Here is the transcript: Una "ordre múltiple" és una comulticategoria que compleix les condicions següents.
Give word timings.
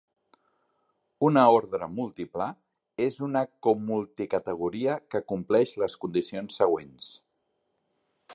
Una 1.27 1.43
"ordre 1.57 1.89
múltiple" 1.97 2.47
és 3.09 3.19
una 3.27 3.45
comulticategoria 3.69 4.97
que 5.15 5.25
compleix 5.35 5.77
les 5.85 6.01
condicions 6.07 6.61
següents. 6.63 7.17